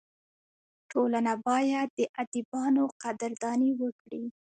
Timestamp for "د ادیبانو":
1.97-2.83